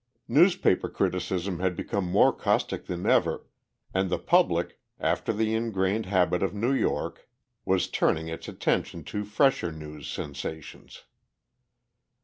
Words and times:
Newspaper 0.27 0.89
criticism 0.89 1.59
had 1.59 1.75
become 1.75 2.05
more 2.05 2.33
caustic 2.33 2.87
than 2.87 3.05
ever, 3.05 3.45
and 3.93 4.09
the 4.09 4.17
public, 4.17 4.79
after 4.99 5.31
the 5.31 5.53
ingrained 5.53 6.07
habit 6.07 6.41
of 6.41 6.55
New 6.55 6.73
York, 6.73 7.29
was 7.65 7.87
turning 7.87 8.27
its 8.27 8.47
attention 8.47 9.03
to 9.03 9.23
fresher 9.23 9.71
news 9.71 10.07
sensations. 10.09 11.03